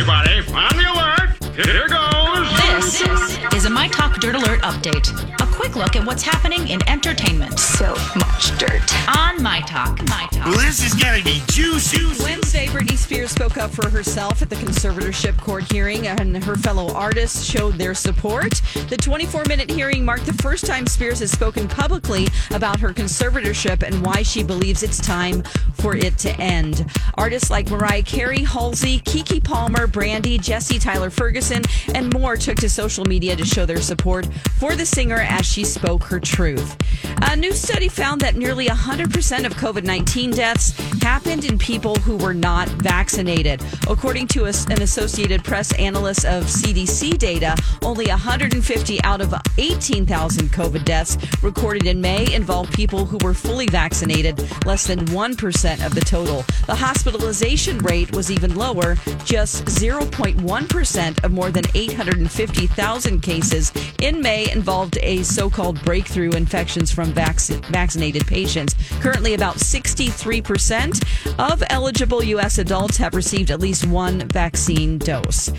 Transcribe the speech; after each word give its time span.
everybody. 0.00 0.38
On 0.54 0.76
the 0.76 0.86
alert. 0.92 1.30
Here 1.54 1.86
goes. 1.86 2.48
This 2.80 3.54
is 3.54 3.66
a 3.66 3.70
My 3.70 3.86
Talk 3.88 4.18
Dirt 4.18 4.34
Alert 4.34 4.62
update. 4.62 5.39
A 5.60 5.62
quick 5.62 5.76
look 5.76 5.94
at 5.94 6.06
what's 6.06 6.22
happening 6.22 6.68
in 6.68 6.80
entertainment 6.88 7.58
So 7.58 7.94
much 8.16 8.56
dirt. 8.56 8.80
on 9.14 9.42
My 9.42 9.60
Talk. 9.60 10.00
My 10.08 10.26
Talk. 10.32 10.46
Well, 10.46 10.58
this 10.58 10.82
is 10.82 10.94
gonna 10.94 11.22
be 11.22 11.42
juicy. 11.50 12.22
Wednesday, 12.24 12.66
Britney 12.68 12.96
Spears 12.96 13.32
spoke 13.32 13.58
up 13.58 13.70
for 13.70 13.90
herself 13.90 14.40
at 14.40 14.48
the 14.48 14.56
conservatorship 14.56 15.36
court 15.36 15.70
hearing, 15.70 16.06
and 16.06 16.42
her 16.44 16.56
fellow 16.56 16.90
artists 16.94 17.44
showed 17.44 17.74
their 17.74 17.92
support. 17.92 18.62
The 18.88 18.96
24 18.96 19.42
minute 19.48 19.70
hearing 19.70 20.02
marked 20.02 20.24
the 20.24 20.32
first 20.32 20.64
time 20.64 20.86
Spears 20.86 21.18
has 21.18 21.30
spoken 21.30 21.68
publicly 21.68 22.28
about 22.52 22.80
her 22.80 22.94
conservatorship 22.94 23.82
and 23.82 24.02
why 24.04 24.22
she 24.22 24.42
believes 24.42 24.82
it's 24.82 24.98
time 24.98 25.42
for 25.74 25.94
it 25.94 26.16
to 26.18 26.34
end. 26.40 26.86
Artists 27.18 27.50
like 27.50 27.70
Mariah 27.70 28.02
Carey, 28.02 28.44
Halsey, 28.44 29.00
Keke 29.00 29.44
Palmer, 29.44 29.86
Brandy, 29.86 30.38
Jesse 30.38 30.78
Tyler 30.78 31.10
Ferguson, 31.10 31.62
and 31.94 32.10
more 32.14 32.38
took 32.38 32.56
to 32.56 32.70
social 32.70 33.04
media 33.04 33.36
to 33.36 33.44
show 33.44 33.66
their 33.66 33.82
support 33.82 34.26
for 34.58 34.74
the 34.74 34.86
singer 34.86 35.16
as 35.20 35.49
she 35.50 35.64
spoke 35.64 36.04
her 36.04 36.20
truth. 36.20 36.76
A 37.22 37.36
new 37.36 37.52
study 37.52 37.88
found 37.88 38.20
that 38.22 38.36
nearly 38.36 38.66
100% 38.66 39.46
of 39.46 39.54
COVID 39.54 39.84
19 39.84 40.30
deaths 40.30 40.72
happened 41.02 41.44
in 41.44 41.58
people 41.58 41.94
who 41.96 42.16
were 42.16 42.34
not 42.34 42.68
vaccinated. 42.68 43.62
According 43.88 44.28
to 44.28 44.44
an 44.46 44.82
Associated 44.82 45.44
Press 45.44 45.72
analyst 45.78 46.24
of 46.24 46.44
CDC 46.44 47.18
data, 47.18 47.56
only 47.82 48.06
150 48.06 49.02
out 49.04 49.20
of 49.20 49.34
18,000 49.58 50.48
COVID 50.48 50.84
deaths 50.84 51.18
recorded 51.42 51.86
in 51.86 52.00
May 52.00 52.32
involved 52.32 52.72
people 52.72 53.04
who 53.04 53.18
were 53.22 53.34
fully 53.34 53.66
vaccinated, 53.66 54.38
less 54.64 54.86
than 54.86 55.00
1% 55.06 55.86
of 55.86 55.94
the 55.94 56.00
total. 56.00 56.44
The 56.66 56.74
hospitalization 56.74 57.78
rate 57.78 58.14
was 58.14 58.30
even 58.30 58.54
lower, 58.54 58.96
just 59.24 59.64
0.1% 59.66 61.24
of 61.24 61.32
more 61.32 61.50
than 61.50 61.64
850,000 61.74 63.20
cases 63.20 63.72
in 64.00 64.20
May 64.20 64.50
involved 64.50 64.98
a 65.02 65.22
so 65.40 65.48
called 65.48 65.82
breakthrough 65.86 66.32
infections 66.32 66.92
from 66.92 67.14
vac- 67.14 67.40
vaccinated 67.70 68.26
patients. 68.26 68.74
Currently, 69.00 69.32
about 69.32 69.56
63% 69.56 71.02
of 71.38 71.62
eligible 71.70 72.22
U.S. 72.22 72.58
adults 72.58 72.98
have 72.98 73.14
received 73.14 73.50
at 73.50 73.58
least 73.58 73.86
one 73.86 74.28
vaccine 74.28 74.98
dose. 74.98 75.50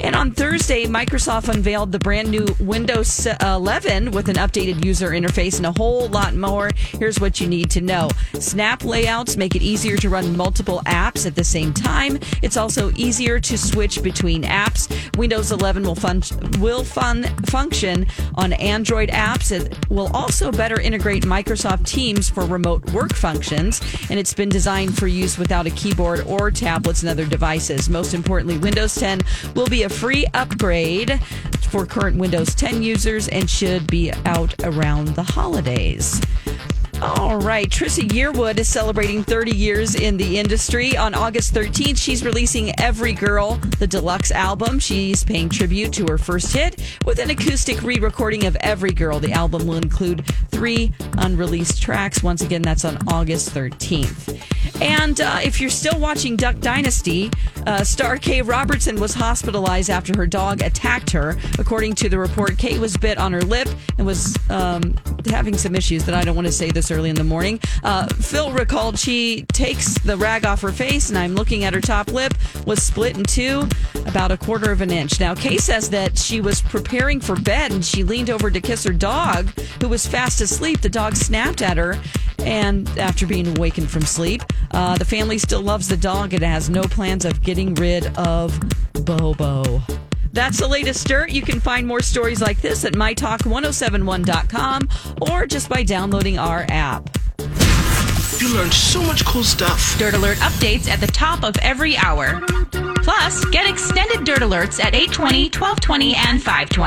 And 0.00 0.16
on 0.16 0.30
Thursday, 0.30 0.86
Microsoft 0.86 1.52
unveiled 1.52 1.92
the 1.92 1.98
brand 1.98 2.30
new 2.30 2.46
Windows 2.60 3.26
11 3.42 4.10
with 4.12 4.30
an 4.30 4.36
updated 4.36 4.82
user 4.82 5.10
interface 5.10 5.58
and 5.58 5.66
a 5.66 5.72
whole 5.72 6.08
lot 6.08 6.34
more. 6.34 6.70
Here's 6.74 7.20
what 7.20 7.38
you 7.38 7.46
need 7.46 7.70
to 7.72 7.82
know 7.82 8.08
Snap 8.38 8.84
layouts 8.84 9.36
make 9.36 9.54
it 9.54 9.62
easier 9.62 9.98
to 9.98 10.08
run 10.08 10.34
multiple 10.34 10.80
apps 10.86 11.26
at 11.26 11.34
the 11.34 11.44
same 11.44 11.74
time. 11.74 12.18
It's 12.40 12.56
also 12.56 12.90
easier 12.92 13.38
to 13.40 13.58
switch 13.58 14.02
between 14.02 14.44
apps. 14.44 14.90
Windows 15.16 15.50
11 15.50 15.82
will, 15.82 15.94
fun- 15.94 16.22
will 16.58 16.84
fun- 16.84 17.24
function 17.46 18.06
on 18.34 18.52
Android 18.54 19.08
apps. 19.08 19.50
It 19.50 19.88
will 19.90 20.14
also 20.14 20.52
better 20.52 20.80
integrate 20.80 21.22
Microsoft 21.24 21.86
Teams 21.86 22.28
for 22.28 22.44
remote 22.44 22.90
work 22.92 23.14
functions, 23.14 23.80
and 24.10 24.18
it's 24.18 24.34
been 24.34 24.48
designed 24.48 24.96
for 24.96 25.06
use 25.06 25.38
without 25.38 25.66
a 25.66 25.70
keyboard 25.70 26.20
or 26.26 26.50
tablets 26.50 27.02
and 27.02 27.10
other 27.10 27.26
devices. 27.26 27.88
Most 27.88 28.14
importantly, 28.14 28.58
Windows 28.58 28.94
10 28.94 29.20
will 29.54 29.66
be 29.66 29.84
a 29.84 29.88
free 29.88 30.26
upgrade 30.34 31.20
for 31.70 31.86
current 31.86 32.16
Windows 32.16 32.54
10 32.54 32.82
users 32.82 33.28
and 33.28 33.48
should 33.48 33.86
be 33.86 34.12
out 34.24 34.54
around 34.64 35.08
the 35.08 35.22
holidays. 35.22 36.20
All 37.02 37.36
right, 37.36 37.68
Trisha 37.68 38.08
Yearwood 38.08 38.58
is 38.58 38.68
celebrating 38.68 39.22
30 39.22 39.54
years 39.54 39.94
in 39.94 40.16
the 40.16 40.38
industry. 40.38 40.96
On 40.96 41.12
August 41.14 41.52
13th, 41.52 41.98
she's 41.98 42.24
releasing 42.24 42.78
Every 42.80 43.12
Girl, 43.12 43.56
the 43.78 43.86
deluxe 43.86 44.30
album. 44.30 44.78
She's 44.78 45.22
paying 45.22 45.50
tribute 45.50 45.92
to 45.92 46.06
her 46.06 46.16
first 46.16 46.54
hit 46.54 46.82
with 47.04 47.18
an 47.18 47.28
acoustic 47.28 47.82
re 47.82 47.98
recording 47.98 48.46
of 48.46 48.56
Every 48.60 48.92
Girl. 48.92 49.20
The 49.20 49.32
album 49.32 49.66
will 49.66 49.76
include 49.76 50.24
three 50.50 50.94
unreleased 51.18 51.82
tracks. 51.82 52.22
Once 52.22 52.40
again, 52.40 52.62
that's 52.62 52.86
on 52.86 52.96
August 53.08 53.50
13th. 53.50 54.55
And 54.80 55.20
uh, 55.20 55.40
if 55.42 55.60
you're 55.60 55.70
still 55.70 55.98
watching 55.98 56.36
Duck 56.36 56.58
Dynasty, 56.60 57.30
uh, 57.66 57.82
star 57.82 58.18
Kay 58.18 58.42
Robertson 58.42 59.00
was 59.00 59.14
hospitalized 59.14 59.90
after 59.90 60.16
her 60.16 60.26
dog 60.26 60.62
attacked 60.62 61.10
her. 61.10 61.36
According 61.58 61.94
to 61.96 62.08
the 62.08 62.18
report, 62.18 62.58
Kay 62.58 62.78
was 62.78 62.96
bit 62.96 63.18
on 63.18 63.32
her 63.32 63.42
lip 63.42 63.68
and 63.98 64.06
was 64.06 64.36
um, 64.50 64.94
having 65.26 65.56
some 65.56 65.74
issues 65.74 66.04
that 66.04 66.14
I 66.14 66.22
don't 66.22 66.36
want 66.36 66.46
to 66.46 66.52
say 66.52 66.70
this 66.70 66.90
early 66.90 67.10
in 67.10 67.16
the 67.16 67.24
morning. 67.24 67.60
Uh, 67.82 68.06
Phil 68.06 68.52
recalled 68.52 68.98
she 68.98 69.42
takes 69.52 69.98
the 69.98 70.16
rag 70.16 70.44
off 70.44 70.60
her 70.60 70.72
face, 70.72 71.08
and 71.08 71.18
I'm 71.18 71.34
looking 71.34 71.64
at 71.64 71.74
her 71.74 71.80
top 71.80 72.08
lip 72.08 72.34
was 72.66 72.82
split 72.82 73.16
in 73.16 73.24
two, 73.24 73.68
about 74.06 74.30
a 74.30 74.36
quarter 74.36 74.70
of 74.70 74.80
an 74.80 74.90
inch. 74.90 75.18
Now, 75.20 75.34
Kay 75.34 75.58
says 75.58 75.90
that 75.90 76.18
she 76.18 76.40
was 76.40 76.60
preparing 76.60 77.20
for 77.20 77.36
bed 77.36 77.72
and 77.72 77.84
she 77.84 78.04
leaned 78.04 78.30
over 78.30 78.50
to 78.50 78.60
kiss 78.60 78.84
her 78.84 78.92
dog, 78.92 79.48
who 79.80 79.88
was 79.88 80.06
fast 80.06 80.40
asleep. 80.40 80.80
The 80.80 80.88
dog 80.88 81.16
snapped 81.16 81.62
at 81.62 81.76
her. 81.76 81.98
And 82.40 82.88
after 82.98 83.26
being 83.26 83.56
awakened 83.56 83.90
from 83.90 84.02
sleep, 84.02 84.42
uh, 84.70 84.96
the 84.96 85.04
family 85.04 85.38
still 85.38 85.62
loves 85.62 85.88
the 85.88 85.96
dog 85.96 86.34
and 86.34 86.42
has 86.42 86.68
no 86.70 86.82
plans 86.82 87.24
of 87.24 87.42
getting 87.42 87.74
rid 87.74 88.06
of 88.18 88.58
Bobo. 89.04 89.82
That's 90.32 90.58
the 90.58 90.68
latest 90.68 91.06
dirt. 91.08 91.30
You 91.30 91.42
can 91.42 91.60
find 91.60 91.86
more 91.86 92.00
stories 92.00 92.42
like 92.42 92.60
this 92.60 92.84
at 92.84 92.92
mytalk1071.com 92.92 94.88
or 95.22 95.46
just 95.46 95.68
by 95.70 95.82
downloading 95.82 96.38
our 96.38 96.66
app. 96.68 97.08
You 98.38 98.52
learned 98.52 98.74
so 98.74 99.02
much 99.02 99.24
cool 99.24 99.44
stuff. 99.44 99.98
Dirt 99.98 100.12
Alert 100.12 100.36
updates 100.38 100.88
at 100.88 101.00
the 101.00 101.06
top 101.06 101.42
of 101.42 101.56
every 101.62 101.96
hour. 101.96 102.42
Plus, 102.96 103.44
get 103.46 103.66
extended 103.68 104.24
Dirt 104.24 104.40
Alerts 104.40 104.78
at 104.78 104.94
820, 104.94 105.44
1220, 105.44 106.14
and 106.16 106.42
520. 106.42 106.82